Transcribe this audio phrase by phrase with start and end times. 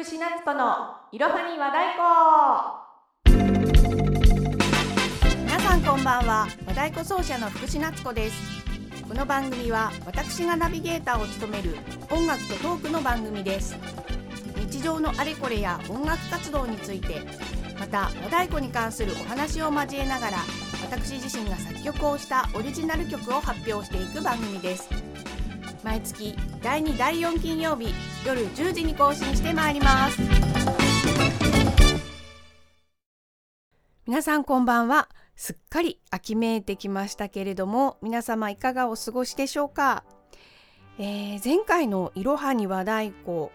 [0.00, 2.00] 福士夏子のいろはに和太鼓
[5.44, 6.46] 皆さんこんばんは。
[6.64, 8.34] 和太鼓奏者の福士夏子です。
[9.06, 11.76] この番組は私がナビゲーターを務める
[12.10, 13.76] 音楽とトークの番組です。
[14.56, 17.20] 日常のあれこれや音楽活動について
[17.78, 20.38] また和太鼓に関するお話を交えながら
[20.80, 24.88] 私自身が作曲をしたオリジナル曲を発表していく番組です。
[25.84, 27.94] 毎月第2第4金曜日
[28.26, 30.20] 夜10時に更新してまいります。
[34.06, 35.08] 皆さんこんばんは。
[35.36, 40.04] すっかり秋めいてきましたけれども皆様いかがお過ごしでしょうか、
[40.98, 43.48] えー、前回のいろはに和太鼓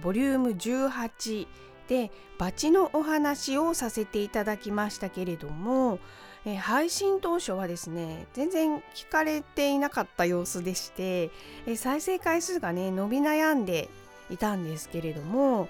[0.00, 1.48] ボリューム18
[1.88, 5.98] でバチのお話をさせていただきましたけれども
[6.44, 11.30] えー、配信当初はですね全然聞かれていなかった様子でして、
[11.66, 13.88] えー、再生回数がね伸び悩んで
[14.30, 15.68] いたんですけれども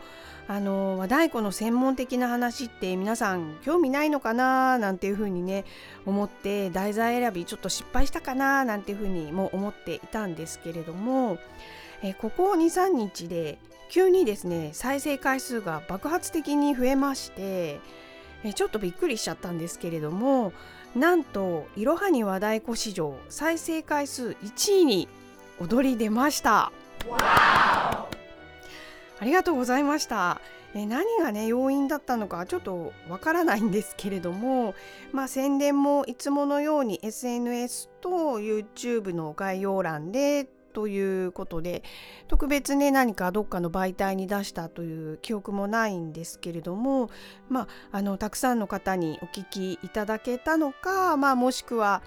[0.49, 5.65] あの和太鼓の専門的な話って皆さん興味ないのかななんていうふうにね
[6.05, 11.39] 思って題材選びちょっと失敗したかななんていうふうにも思っていたんですけれども、
[12.03, 17.81] えここ23日で急にですね再生回数が爆発的に増えまして
[18.45, 20.53] えちょっとびっくりしちゃったんですけれども
[20.95, 25.09] なんといろはに和太鼓史上再生回数1位に
[25.61, 26.73] 踊り出ました。
[29.23, 30.41] ありがとうございました。
[30.75, 34.75] え何がね要因だったのかちょっとわからないんですけれども
[35.13, 41.83] まあ宣伝もいつものように SNS と YouTube の概要欄でということで
[42.29, 47.11] 特別ね何かどっかの媒体に出したという記憶もないんですけれども
[47.49, 52.03] まああのたくさんの方にお聞きいただけたのか、まあ、もしくは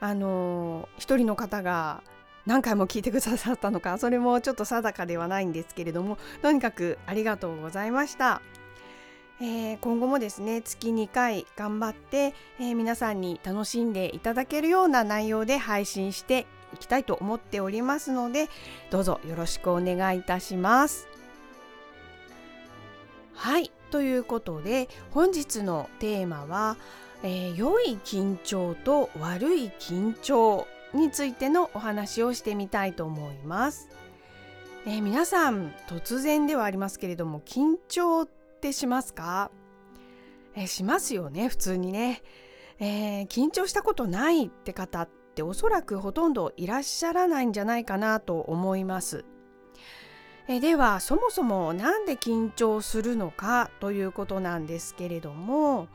[0.00, 2.02] あの一人の方が
[2.46, 8.40] 何回も聞いてくださったのかそれもちょっと定かではないんですけれどもとにかくありがとうございました。
[9.38, 18.48] えー、今後もですね月2回頑張って、えー、皆さんに楽しんでいただけるような内容で配信していきたいと思っておりますので
[18.90, 21.08] どうぞよろしくお願いいたします。
[23.34, 26.76] はいということで本日のテーマは、
[27.22, 33.88] えー、良い緊張と悪い緊張についてのお話をしてみたいと思います。
[34.86, 38.28] えー、皆さん突然ではありますけれども緊張っ
[38.60, 39.50] てしますか、
[40.54, 42.22] えー、しますよね普通にね、
[42.78, 49.24] えー、緊張したことないって方っておそらくほとんどいらっしゃらないんじゃないかなと思います。
[50.48, 55.88] えではそもそも何で緊張するのかということなんですけれども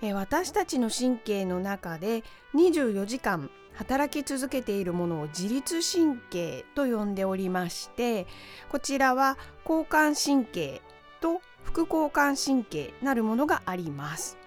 [0.00, 2.22] え私たちの神経の中で
[2.54, 8.28] 24時間働き続けているものを自律神経と呼んでおりまして
[8.70, 9.36] こちらは
[9.68, 10.80] 交感神経
[11.20, 14.38] と副交感神経なるものがあります。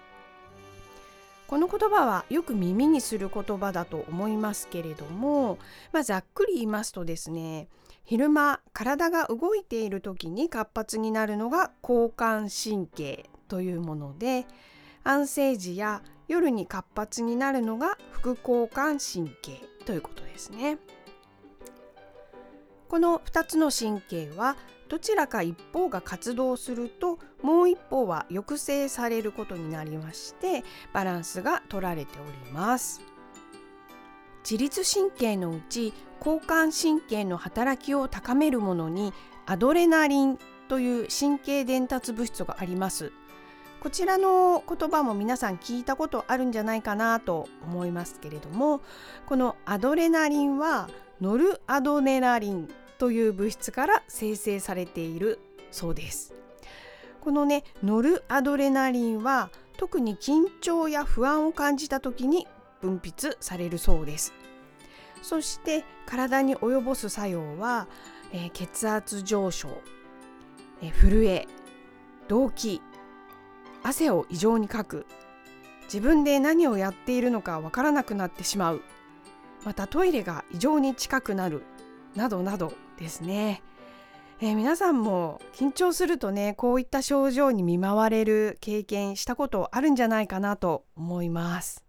[1.52, 5.58] この言葉はよく耳にする言葉だと思いますけれども、
[5.92, 7.68] まあ、ざっくり言いますとですね
[8.04, 14.46] 昼間体が動いている時に活発になるのが交感神経というもので
[15.04, 20.78] 安静時や夜に活発になるのが副交感神経ということですね。
[22.88, 24.56] この2つの神経は
[24.92, 33.00] どちらか一方が活動するともう一方は抑制されることになりましてバランスが取られております。
[34.44, 39.14] 自律神経のうち交感神経の働きを高めるものに
[39.46, 40.38] アドレナリン
[40.68, 43.12] という神経伝達物質があります。
[43.80, 48.82] こちらの言葉も皆さん聞いたことあるんじゃないかなと思いますけれども
[49.26, 50.88] このアドレナリンは
[51.20, 55.38] ノルアドネラリンという物質から生成されている
[55.70, 56.34] そうです。
[57.20, 62.46] このねノルアドレナリンは特に緊張や不安を感じた時に
[62.80, 64.32] 分泌されるそうです。
[65.22, 67.86] そして体に及ぼす作用は、
[68.32, 69.68] えー、血圧上昇、
[70.82, 71.46] えー、震え
[72.28, 72.80] 動悸
[73.84, 75.06] 汗を異常にかく
[75.84, 78.82] 自分で何をやっているのかわからなくなってしまう
[79.64, 81.62] またトイレが異常に近くなる
[82.16, 82.72] などなど
[83.02, 83.62] ですね、
[84.40, 91.84] えー、皆さんも緊張するとねこういった症状に見舞われる経験したことあるんじゃないかなと思います。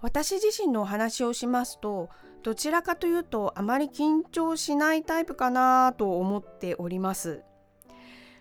[0.00, 2.10] 私自身のお話をしますと
[2.42, 7.42] どちらかというとあまり緊張しないタイプかなと思っております。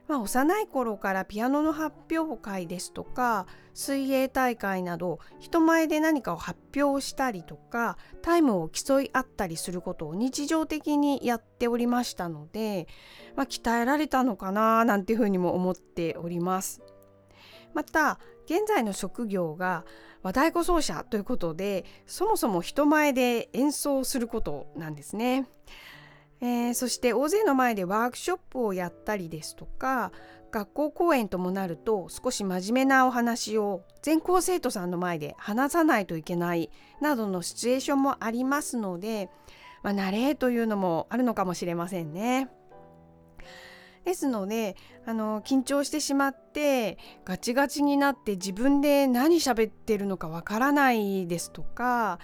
[0.07, 12.87] まあ、幼い頃からピアノの発表会ですとか水泳大会など人前で何かを発表したりとかタイムを競い合ったりすることを日常的にやっておりましたので、
[13.35, 16.81] まあ、鍛えられたのかななんていうふうにも思っております。
[17.73, 19.83] また現在の職業が
[20.21, 25.47] 和太鼓奏者ということでそもそも人前で演奏することなんですね。
[26.43, 30.11] えー、そして大勢の前でワークショップをやったりですとか
[30.51, 36.69] 学校公演ともなると少し真面目なお話を全校生徒さんの前で話さないといけない
[36.99, 39.29] などのシチュエーションもありますので、
[39.83, 42.49] まあ、慣れというのもあるのかもしれませんね。
[44.03, 44.75] ですので
[45.05, 52.19] あの緊張してしまってガチガチになって自分で何喋ってるのかわからないですとか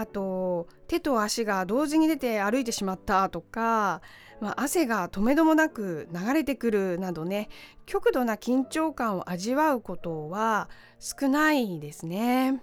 [0.00, 4.00] あと手と足が同時に出て歩いてしまったとか、
[4.40, 7.50] まあ、汗が止めどもなく流れてくるなどね
[7.84, 12.62] 極度な緊張感を味わうことは少ないですね。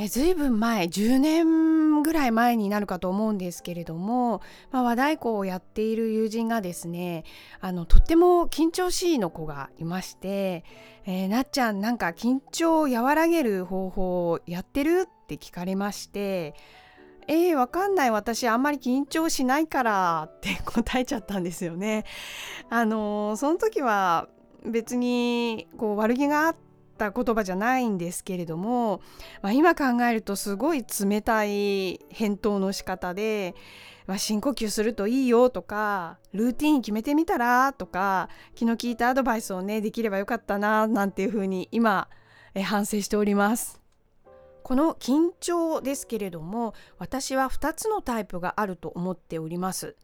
[0.00, 4.40] えずいぶん前10年ぐらい前になるかと思うんですけれども、
[4.70, 7.24] まあ、和太鼓をやっている友人がですね
[7.60, 10.64] あのとっても緊張しいの子がいまして
[11.04, 16.54] 「えー、なっちゃんなんか緊張を和らげる方法をやってる?」って聞かれまして
[17.26, 22.04] 「えー、わかんない私あんまり緊張しないから」って答えちゃったんですよね。
[22.70, 24.28] あのー、その時は
[24.64, 26.56] 別にこう悪気があっ
[27.06, 29.00] った言葉じゃないんですけれども、
[29.40, 33.54] まあ、今考えるとすごい冷たい返答の仕方で、
[34.06, 42.08] まあ、深呼吸するといいよとかルーティン決めてみたらとか気の利いたアドバイスをねできればよかったななんていうふうに今
[42.54, 43.80] え反省しております。
[44.64, 49.96] この緊張ですけれども私は2つのタイプがあると思っております。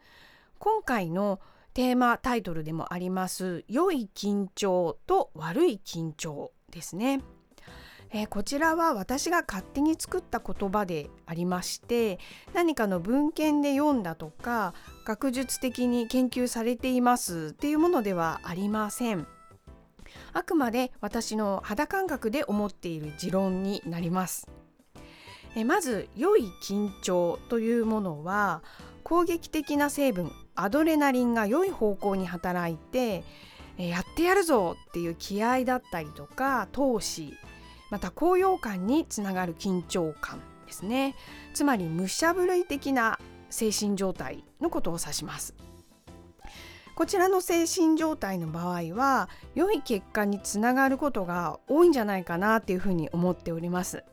[0.59, 1.41] 今回の
[1.75, 7.23] テーマタイトルでもあります良い緊張と悪い緊張ですね。
[8.11, 12.21] えー、こちらは私が勝手に作った言葉でありまして
[12.53, 14.73] 何かの文献で読んだとか
[15.05, 19.27] 学術的に研究されていますっていうものではありません。
[20.33, 24.49] あくまで私の肌感覚で思っている持論になります。
[25.57, 28.63] えまず良い緊張というものは
[29.03, 33.25] 攻撃的な成分アドレナリンが良い方向に働いて
[33.77, 37.35] やってやるぞっていう気合だったりとか闘志
[37.91, 41.15] また高揚感につながる緊張感ですね。
[41.53, 43.19] つまり武者震い的な
[43.51, 45.55] 精神状態のことを指します。
[46.97, 54.05] こちらの精神状態の場合は良い結果につながることが多いんじゃないかなっていうふうに思っております。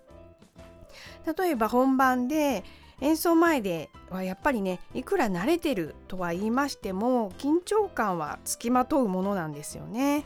[1.37, 2.63] 例えば本番で
[3.01, 10.25] 演奏前ではやっぱりねいくら慣れてるとは言いましても緊張感はつきまとうものなんですよね。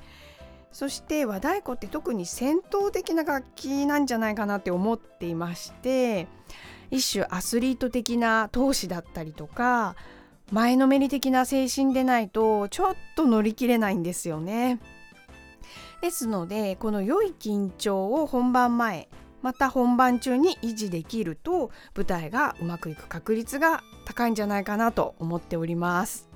[0.71, 6.27] そして和太鼓って特に戦闘的な楽器なんじゃないかなって思っていまして
[6.91, 9.95] 一種アスリート的な闘志だったりとか
[10.51, 14.81] 前のめり的な精神でないとちょっと乗り切れないんですよね。
[16.01, 19.07] ですのでこの良い緊張を本番前
[19.45, 26.27] また本番中に維持できると舞台がうまくいく確率が高いんじゃないかなと思っております。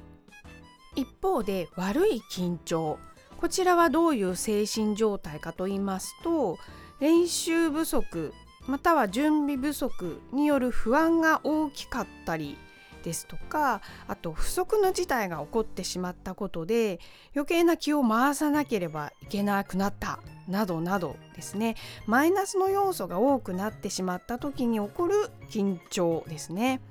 [0.96, 3.00] 一方で悪い緊張。
[3.38, 6.60] こちらはどういう精神状態かと言いますと
[7.00, 8.32] 練習不足
[8.68, 12.60] または準備不足による不安が大きかったり
[13.04, 17.00] ですとかあと不測の事態が起こってしまったことで
[17.34, 20.20] 余計な気を回さなければいけなくなった。
[20.50, 21.76] などなどですね
[22.06, 25.14] マイナスの要素が多くなってしまった時に起こる
[25.50, 26.82] 緊張ですね。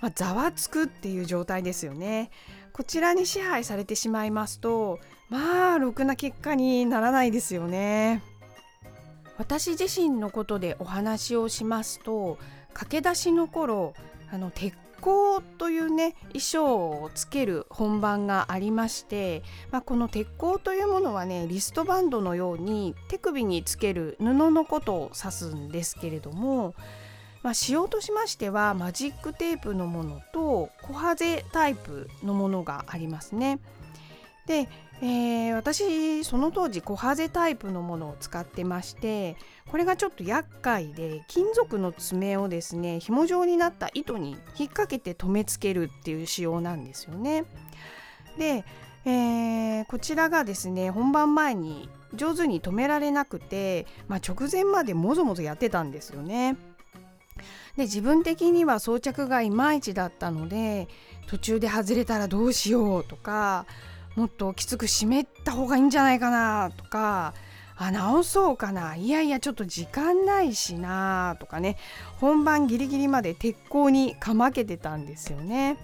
[0.00, 2.30] まあ、ざわつくっていう状態ですよね。
[2.72, 8.22] こちらに支配されてしまいますとまあろくな結果にならないですよね。
[9.38, 12.36] 私自身のことでお話をしますと
[12.74, 13.94] 駆け出しの頃
[14.30, 26.74] あの鉄鋼というね衣装をつける本番がありまして、まあ、この鉄鋼というものはねリストバンドのように手首につける布のことを指すんですけれども、
[27.42, 33.58] まあ、仕様としましてはマジックテープのものと小ハゼタイプのものがありますね。
[34.46, 34.68] で
[35.02, 39.36] えー、私その当時コハゼタイプのものを使ってまして
[39.70, 47.44] これがちょっと厄介で金属の爪をですね紐状になった糸に引っ掛けて留めつけるっていう仕様なんですよね。
[48.38, 48.64] で、
[49.06, 56.56] えー、こちらがですね本番前に上手に留められなくて、まあ、直前までもぞもぞやってたんですよね。
[57.76, 60.88] で自分的には装着がいまいちだったので
[61.26, 63.64] 途中で外れたらどうしようとか
[64.16, 67.34] もっときつく湿った方がいいんじゃないかなとか
[67.76, 71.78] あ直そうかないやいやちょっと時間ないしなとかね
[72.18, 75.78] 本番ギリギリまで鉄鋼にかまけてたんですよね。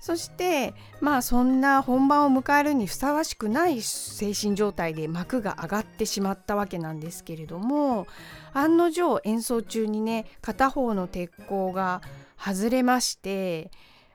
[0.00, 8.06] そしてまあそんな本番を迎えるにふさわしくない精神状態で幕が上がってしまったわけなんですけれども
[8.54, 12.00] 案の定演奏中にね片方の鉄鋼が
[12.38, 13.70] 外れまして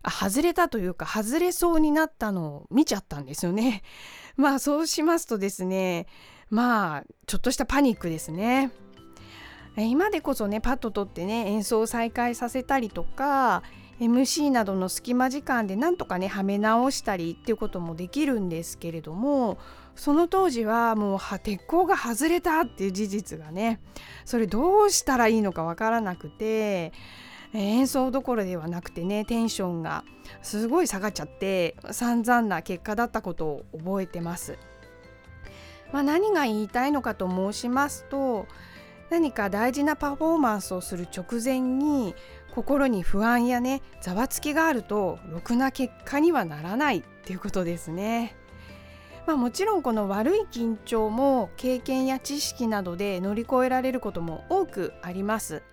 [0.10, 3.84] 外れたというか外れそうになったのを見ちゃったんですよね。
[4.38, 6.08] まあそうしますとですね
[6.50, 8.72] まあちょっとしたパニックですね。
[9.78, 13.62] 今でこそねパッと取ってね演奏を再開させたりとか
[14.00, 19.58] MC などの隙間時間でなんとかねはめ直したりっていうこともできるんですけれども
[19.96, 23.80] その当時はもう鉄鋼が外れたっていう事実がね
[24.26, 26.92] それどうしたらいいのかわからなくて
[27.58, 30.04] 演奏どころではなくてねテンションが
[30.42, 34.58] すごい下がっちゃって散々な結果だったことを覚えてます。
[35.92, 38.48] まあ、何が言いたいのかと申しますと
[39.10, 42.16] 何か大事なパフォーマンスをする直前に
[42.54, 48.36] 心に不安やねざわつきがあるとろくな結果にはならないっていうことですね。
[49.28, 55.64] まあ、もちろんこの悪い緊張も経験や知識などで乗り越えられることも多くあります。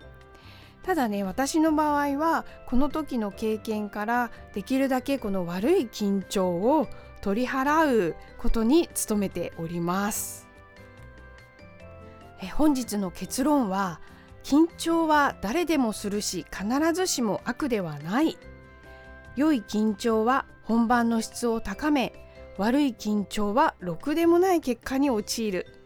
[0.83, 6.87] ただね私の場合はこの時の経験からできるだけこの悪い緊張を
[7.21, 10.47] 取り払うことに努めております。
[12.41, 14.01] え本日の結論は
[14.43, 18.37] 緊張は誰でもするし必ずしも悪ではない。
[19.37, 22.13] 良い緊張は本番の質を高め
[22.57, 25.82] 悪い緊張はろくでもない結果に陥る。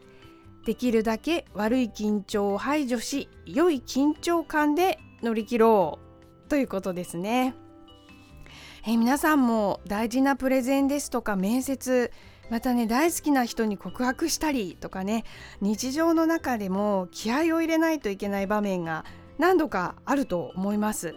[0.68, 5.98] できるだけ悪い緊張を排除し良い緊張感で乗り切ろ
[6.46, 7.54] うということですね。
[8.86, 12.12] え、皆さんも大事なプレゼンですとか面接
[12.50, 15.24] またね大好きな人に告白したりとかね
[15.62, 19.06] 日常の中でも気合を入れないといけない場面が
[19.38, 21.14] 何度かあると思います。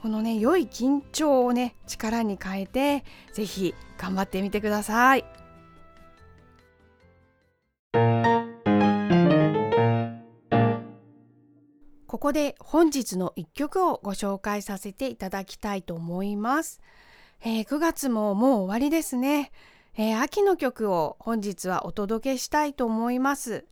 [0.00, 5.39] このね良い緊張をね力に変えて是非頑張ってみてください。
[12.20, 16.82] ここで本日の一曲をご紹介させていただきたいと思います。
[17.40, 19.50] えー、9月ももう終わりですね、
[19.96, 23.64] えー、秋の曲を本日はお届けしたいと思います。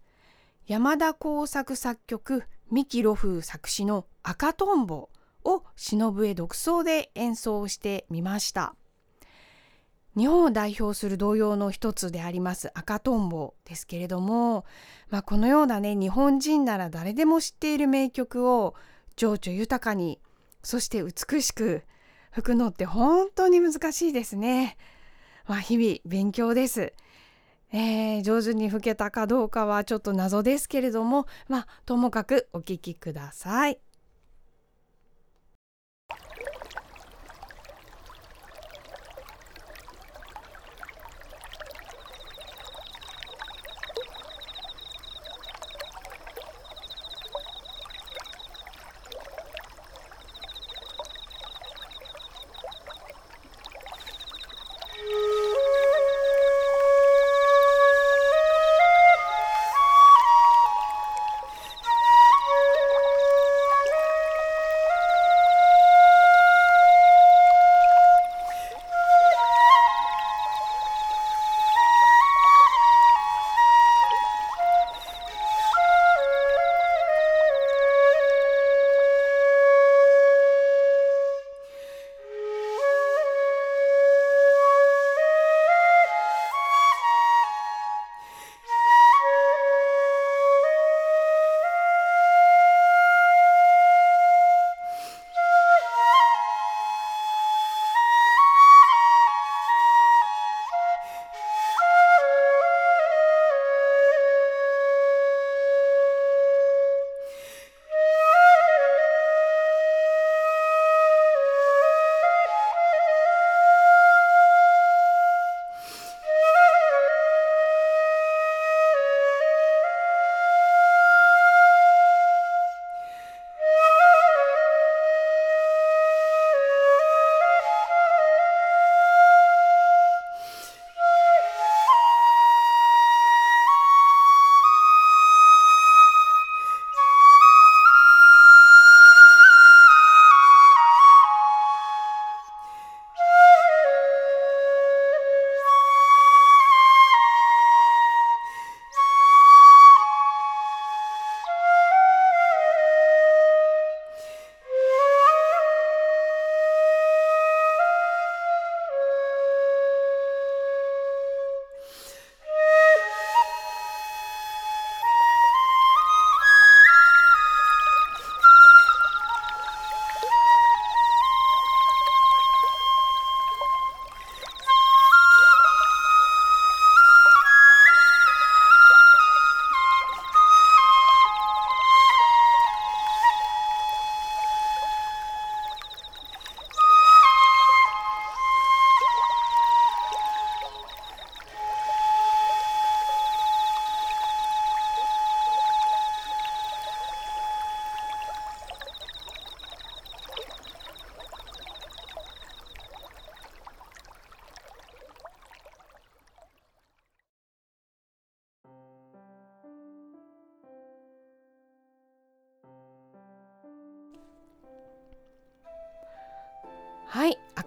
[0.66, 5.10] 山田耕作作曲、三木露風作詞の赤とんぼ
[5.44, 8.74] を忍笛独奏で演奏してみました。
[10.16, 14.64] 日本を代表する童謡の一つであります赤とんぼですけれども、
[15.10, 18.74] まあ、このようなね日本人なら誰でも知っている名曲を
[19.16, 20.18] 情緒豊かに
[20.62, 21.82] そして美しく
[22.30, 24.76] 吹くのって本当に難しいですね。
[25.46, 26.92] まあ、日々勉強です。
[27.72, 33.78] えー、上手に吹けたかどうかはちょっと謎ですけれども、まあ、ともかくお聴きください。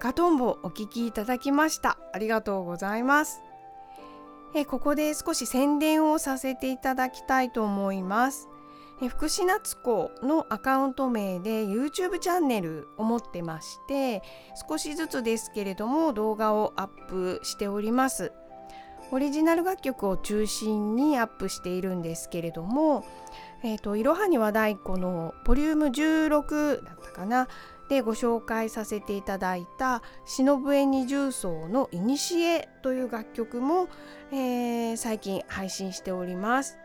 [0.02, 1.96] 赤とんぼお聞きいただきました。
[2.12, 3.40] ありがとうございます。
[4.52, 8.48] えここで少し宣伝をさせていただきたいと思います。
[9.00, 14.24] え福士夏子のアカウント名で YouTube チャンネルを持ってまして
[14.68, 18.32] 少しずつですけれども動画をアップしております。
[19.12, 23.04] オリジナル楽曲を中心にアップしているんですけれども、
[23.64, 27.48] えーと、いろはに和太鼓のボリューム16だったかな
[27.88, 33.88] でご紹介させていただいた「忍笛二重奏のいにしえ」という楽曲も、
[34.32, 36.78] えー、最近配信しております。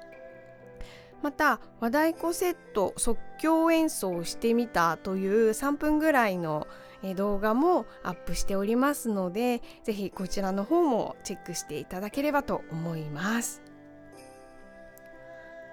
[1.21, 6.67] また和太鼓セット即興演奏してみたという3分ぐらいの
[7.15, 13.66] 動画もアップしておりますのでぜひこちらの方もチェックしていただければと思います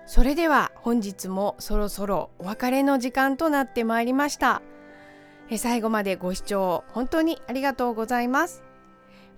[0.06, 4.62] それでは本日もそろそろお別れの時間となってまいりました。
[5.56, 8.62] 最後までご視聴本当にありがとうございます。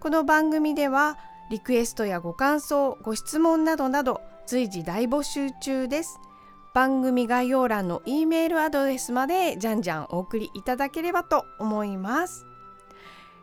[0.00, 1.18] この番組では
[1.50, 6.18] リクエストやご感想ご質問などなど随時大募集中です。
[6.74, 12.44] 番組概要欄の E メールアドレスまでじゃんじゃんお送りいただければと思います。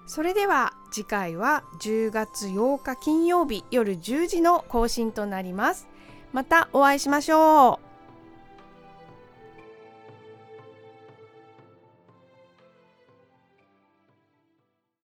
[0.05, 5.87] それでは次回は10月8日金曜日夜10時の更新となります。
[6.33, 7.92] またお会いしましょう。